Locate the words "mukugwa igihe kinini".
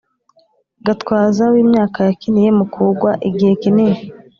2.57-3.99